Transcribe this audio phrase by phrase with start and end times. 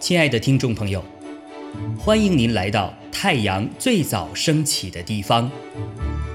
[0.00, 1.04] 亲爱的听众朋友，
[1.96, 5.48] 欢迎您来到太阳最早升起的地方，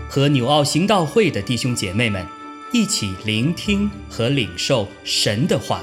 [0.09, 2.25] 和纽奥行道会的弟兄姐妹们
[2.71, 5.81] 一起聆听和领受神的话。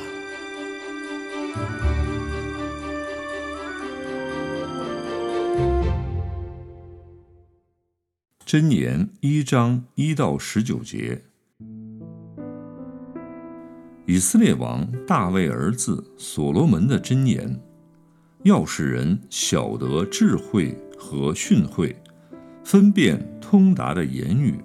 [8.47, 11.25] 箴言一章一到十九节。
[14.13, 17.59] 以色列王大卫儿子所罗门的箴言，
[18.43, 21.97] 要使人晓得智慧和训诲，
[22.63, 24.59] 分辨通达的言语，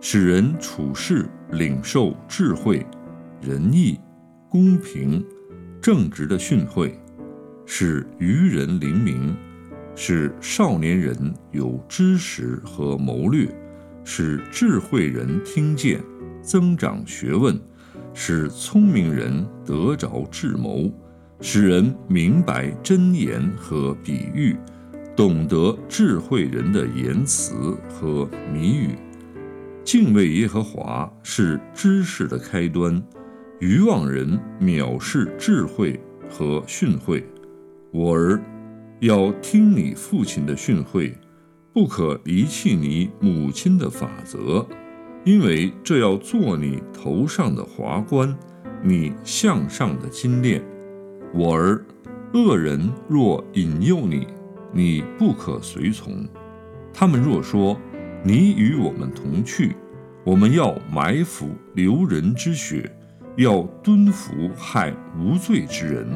[0.00, 2.86] 使人处事领受智慧、
[3.42, 4.00] 仁义、
[4.48, 5.22] 公平、
[5.78, 6.90] 正直的训诲，
[7.66, 9.36] 使愚人灵明，
[9.94, 13.46] 使少年人有知识和谋略，
[14.04, 16.02] 使智慧人听见，
[16.40, 17.60] 增长学问。
[18.18, 20.90] 使聪明人得着智谋，
[21.42, 24.56] 使人明白真言和比喻，
[25.14, 28.96] 懂得智慧人的言辞和谜语。
[29.84, 33.00] 敬畏耶和华是知识的开端，
[33.60, 37.22] 愚妄人藐视智慧和训诲。
[37.92, 38.40] 我儿，
[39.00, 41.12] 要听你父亲的训诲，
[41.70, 44.66] 不可离弃你母亲的法则。
[45.26, 48.32] 因为这要做你头上的华冠，
[48.80, 50.62] 你项上的金链。
[51.34, 51.84] 我儿，
[52.32, 54.28] 恶人若引诱你，
[54.72, 56.24] 你不可随从。
[56.94, 57.76] 他们若说
[58.22, 59.74] 你与我们同去，
[60.22, 62.88] 我们要埋伏流人之血，
[63.34, 66.06] 要蹲伏害无罪之人。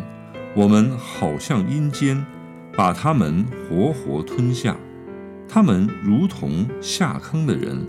[0.54, 2.24] 我们好像阴间，
[2.76, 4.76] 把他们活活吞下。
[5.48, 7.84] 他们如同下坑的人。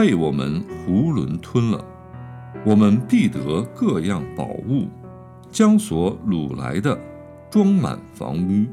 [0.00, 1.84] 被我们囫囵吞了，
[2.64, 4.88] 我们必得各样宝物，
[5.50, 6.98] 将所掳来的
[7.50, 8.64] 装满房屋。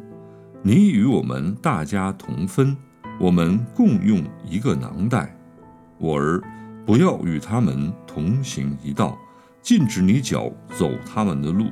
[0.61, 2.77] 你与我们大家同分，
[3.20, 5.37] 我们共用一个囊袋。
[5.98, 6.42] 我儿，
[6.86, 9.20] 不要与他们同行一道，
[9.61, 11.66] 禁止你脚走他们的路，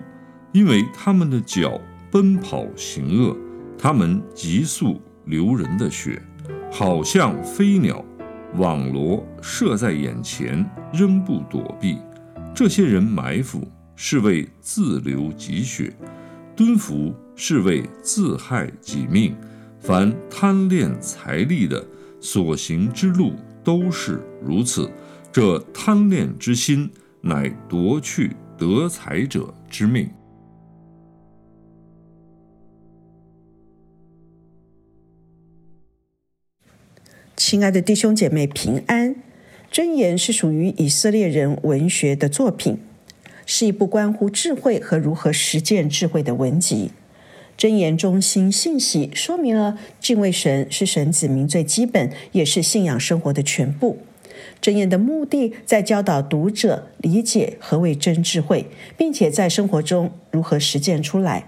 [0.51, 1.79] 因为他们的脚
[2.11, 3.33] 奔跑行恶，
[3.77, 6.21] 他们急速流人的血，
[6.69, 8.03] 好像飞鸟。
[8.57, 11.97] 网罗设在眼前，仍不躲避。
[12.53, 15.93] 这些人埋伏是为自流己血，
[16.55, 19.35] 蹲伏是为自害己命。
[19.79, 21.85] 凡贪恋财力的，
[22.19, 23.33] 所行之路
[23.63, 24.89] 都是如此。
[25.31, 26.89] 这贪恋之心，
[27.21, 30.09] 乃夺去得财者之命。
[37.47, 39.15] 亲爱的弟兄姐妹，平安！
[39.71, 42.79] 箴言是属于以色列人文学的作品，
[43.45, 46.89] 是一部关乎智慧和如何实践智慧的文集。
[47.55, 53.99] 箴言中心信息说明了敬畏神是神子民最基本，也是信仰生活的全部。
[54.59, 58.65] 箴言的目的在教导读者理解何为真智慧，
[58.97, 61.47] 并且在生活中如何实践出来。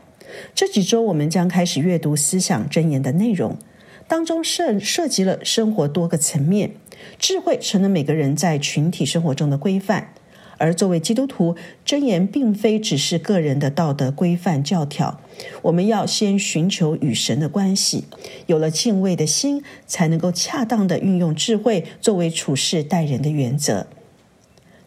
[0.54, 3.58] 这几周我们将开始阅读思想箴言的内容。
[4.08, 6.72] 当中涉涉及了生活多个层面，
[7.20, 10.14] 智慧成了每个人在群体生活中的规范。
[10.60, 15.22] 而作为基督徒，箴言并非只是个人的道德规范教条，
[15.62, 18.06] 我们要先寻求与神的关系，
[18.48, 23.86] 有了敬畏的心，才能够恰当的运用智慧作为处事待人的原则。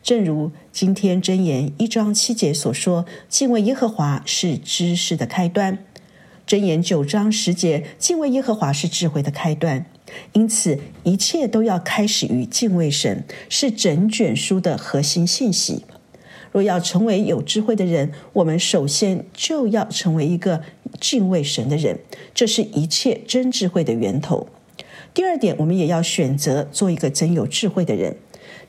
[0.02, 5.78] 正如今天箴言一章七节所说：“敬畏耶和华是知识的开端。”
[6.50, 9.86] 箴言九章十节，敬畏耶和华是智慧的开端，
[10.32, 15.84] 因此一切都要开始于敬畏神，是整卷书的核心信息。
[16.50, 20.62] 若要成为有智慧的人，我们首先就要成为一个
[20.98, 22.00] 敬畏神的人，
[22.34, 24.48] 这是一切真智慧的源头。
[25.14, 28.16] 第二点，我们也要选择做一个真有智慧的人。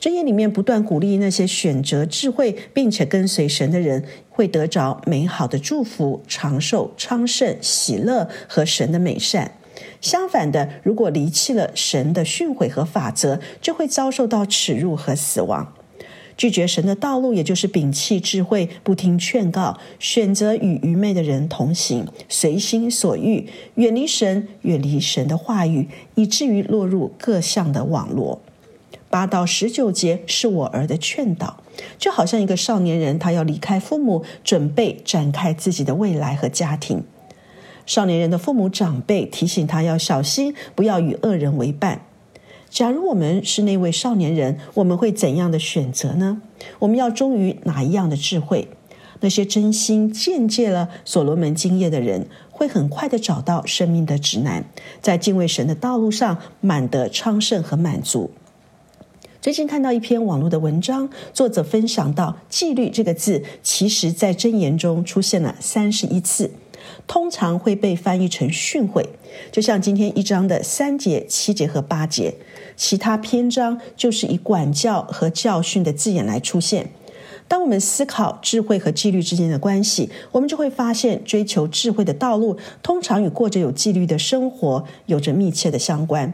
[0.01, 9.52] 箴言里面不断鼓励那些选择智慧并且跟随神的人，会得着美好的祝福、长寿、昌盛、喜乐和神的美善。
[10.02, 15.72] 相反的，如果离弃了神的训诲和法则，就会遭受到耻辱和死亡。
[16.35, 28.41] 拒绝神的道路，也就是摒弃智慧，不听劝告，选择与愚昧的人同行，随心所欲，远离神，远离神的话语，以至于落入各项的网络。
[29.11, 31.61] 八到十九节是我儿的劝导，
[31.99, 37.03] 就好像一个少年人，他要离开父母，准备展开自己的未来和家庭。
[37.85, 42.05] 少年人的父母长辈提醒他要小心，不要与恶人为伴。
[42.69, 46.41] 假如我们是那位少年人，我们会怎样的选择呢？
[46.79, 48.69] 我们要忠于哪一样的智慧？
[49.19, 54.64] 那些真心见戒了所罗门经验的人，会很快的找到生命的指南，
[55.02, 58.31] 在敬畏神的道路上满得昌盛和满足。
[59.41, 66.52] 最近看到一篇网络的文章，作者分享到“纪律”这个字，其实在箴言中出现了三十一次，
[67.08, 69.03] 通常会被翻译成训诲，
[69.52, 72.35] 就像今天一章的三节、七节和八节。
[72.76, 76.91] 其他篇章就是以管教和教训的字眼来出现。
[77.47, 86.32] 当我们思考智慧和纪律之间的关系，我们就会发现，追求智慧的道路通常与过着有纪律的生活有着密切的相关。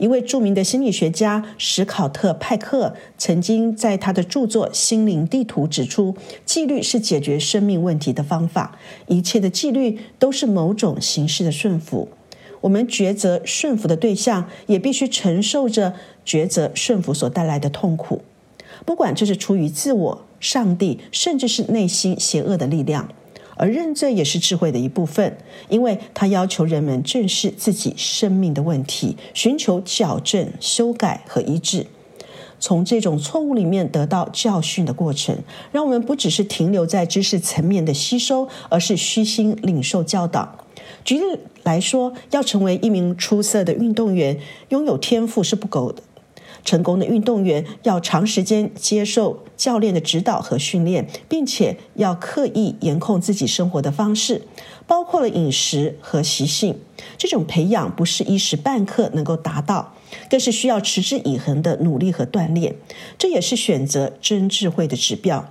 [0.00, 6.16] 一位著名的心理学家史考特·派克曾经在他的著作《心灵地图》指出，
[6.46, 8.78] 纪律是解决生命问题的方法。
[9.08, 12.08] 一切的纪律都是某种形式的顺服。
[12.62, 15.92] 我们抉择顺服的对象，也必须承受着
[16.24, 18.22] 抉择顺服所带来的痛苦，
[18.86, 23.06] 不管这是出于自我、上帝，甚至是内心邪恶的力量。
[23.60, 25.36] 而认罪也是智慧的一部分，
[25.68, 31.86] 因为它要求人们正视自己生命的问题，寻求矫正、修改和医治，
[32.58, 35.36] 从这种错误里面得到教训的过程，
[35.72, 40.64] 让我们不只是停留在知识层面的吸收，而是虚心领受教导。
[41.04, 41.24] 举例
[41.62, 44.38] 来说，要成为一名出色的运动员，
[44.70, 46.02] 拥有天赋是不够的。
[46.64, 54.42] 成功的运动员要长时间接受教练的指导和训练，并且要刻意严控自己生活的方式，
[54.86, 56.78] 包括了饮食和习性。
[57.16, 59.94] 这种培养不是一时半刻能够达到，
[60.28, 62.76] 更是需要持之以恒的努力和锻炼。
[63.18, 65.48] 这也是选择真智慧的指标。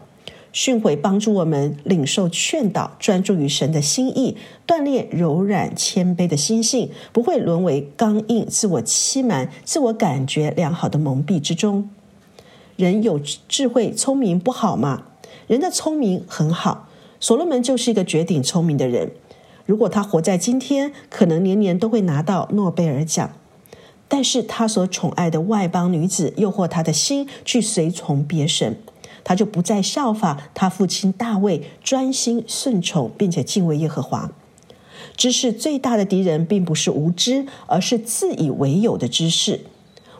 [0.51, 4.35] 训诲帮助我们领受劝导，专注于神的心意，
[4.65, 11.89] 锻炼柔软谦卑的心性，不会沦为刚硬、自我欺瞒、自我感觉良好的蒙蔽之中。
[12.75, 15.03] 人有智慧、聪明不好吗？
[15.47, 16.89] 人的聪明很好。
[17.19, 19.11] 所罗门就是一个绝顶聪明的人。
[19.65, 23.31] 如果他活在今天，可能年年都会拿到诺贝尔奖。
[24.07, 28.77] 但是他所宠爱的外邦女子诱惑他的心去随从别神。
[29.23, 34.31] 他就不再效法他父亲大卫，专心顺从，并且敬畏耶和华。
[35.15, 39.61] 知识最大的敌人，并不是无知，而是自以为有的知识。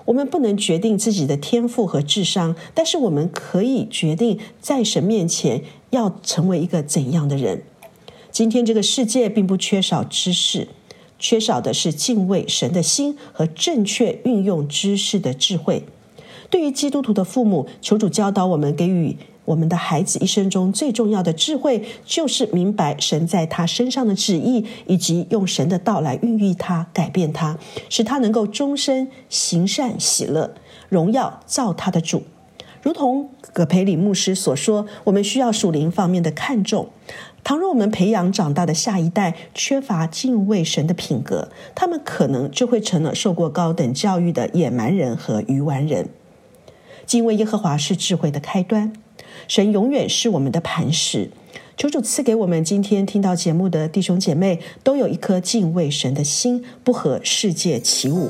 [0.06, 7.64] 我们不能决定自己的天赋和智商，但是我们可以决定在神面前要成为一个怎样的人。
[8.32, 10.68] 今天这个世界并不缺少知识，
[11.20, 15.84] 缺少的是敬畏神的心和正确运用知识的智慧。
[16.50, 19.16] 对于基督徒的父母，求主教导我们，给予
[19.46, 27.58] 我们的孩子一生中最重要的智慧，就是明白神在他身上的旨意，以及用神的道来孕育他、改变他，
[27.90, 30.54] 使他能够终身行善、喜乐、
[30.90, 32.24] 荣耀造他的主。
[32.82, 36.90] 如同葛培里牧师所说，我们需要属灵方面的看重。
[37.44, 46.10] 倘若我们培养长大的下一代缺乏敬畏神的品格，他们可能就会成了受过高等教育的野蛮人和愚顽人。
[47.10, 48.94] 敬畏耶和华是智慧的开端，
[49.48, 51.32] 神永远是我们的磐石。
[51.76, 58.30] 求主赐给我们今天听到节目的弟兄姐妹，都有一颗敬畏神的心，不和世界起舞。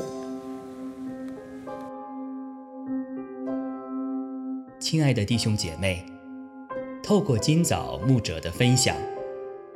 [4.78, 6.02] 亲爱的弟兄姐妹，
[7.02, 8.96] 透过今早牧者的分享，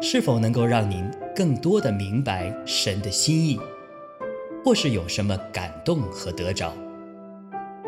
[0.01, 1.05] 是否能够让您
[1.37, 3.61] 更多的明白神的心意，
[4.65, 6.73] 或是有什么感动和得着？